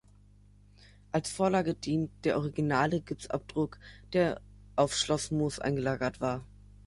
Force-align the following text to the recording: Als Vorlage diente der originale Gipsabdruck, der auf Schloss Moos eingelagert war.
Als 1.11 1.31
Vorlage 1.31 1.75
diente 1.75 2.11
der 2.23 2.37
originale 2.39 3.01
Gipsabdruck, 3.01 3.77
der 4.13 4.41
auf 4.75 4.95
Schloss 4.95 5.29
Moos 5.29 5.59
eingelagert 5.59 6.19
war. 6.19 6.43